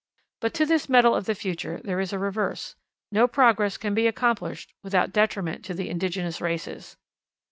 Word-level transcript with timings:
But 0.39 0.55
to 0.55 0.65
this 0.65 0.89
medal 0.89 1.13
of 1.15 1.25
the 1.27 1.35
future 1.35 1.79
there 1.83 1.99
is 1.99 2.11
a 2.11 2.17
reverse. 2.17 2.73
No 3.11 3.27
progress 3.27 3.77
can 3.77 3.93
be 3.93 4.07
accomplished 4.07 4.73
without 4.81 5.13
detriment 5.13 5.63
to 5.65 5.75
the 5.75 5.91
indigenous 5.91 6.41
races. 6.41 6.97